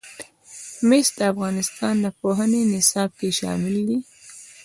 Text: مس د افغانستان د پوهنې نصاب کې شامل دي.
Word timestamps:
مس 0.87 1.07
د 1.17 1.19
افغانستان 1.33 1.95
د 2.03 2.07
پوهنې 2.19 2.61
نصاب 2.73 3.09
کې 3.19 3.29
شامل 3.39 3.75
دي. 3.87 3.97